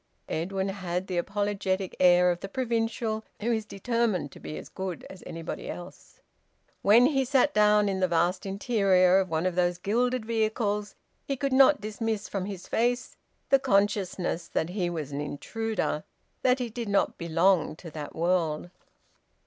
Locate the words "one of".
9.29-9.53